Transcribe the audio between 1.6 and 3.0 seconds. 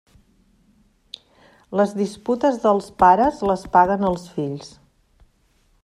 Les disputes dels